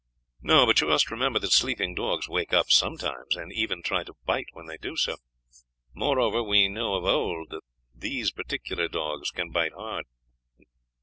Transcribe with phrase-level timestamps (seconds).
[0.41, 4.15] "No, but you must remember that sleeping dogs wake up sometimes, and even try to
[4.25, 5.17] bite when they do so;
[5.93, 7.61] moreover we know of old that
[7.93, 10.05] these particular dogs can bite hard."